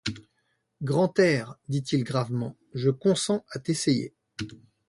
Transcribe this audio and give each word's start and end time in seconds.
Grantaire, 0.81 1.59
dit-il 1.69 2.03
gravement, 2.03 2.57
je 2.73 2.89
consens 2.89 3.45
à 3.51 3.59
t'essayer. 3.59 4.15